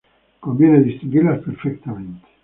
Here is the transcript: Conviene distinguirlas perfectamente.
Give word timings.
Conviene 0.39 0.81
distinguirlas 0.81 1.43
perfectamente. 1.45 2.27